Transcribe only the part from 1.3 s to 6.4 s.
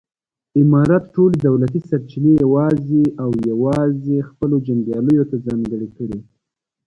دولتي سرچینې یوازې او یوازې خپلو جنګیالیو ته ځانګړې کړې.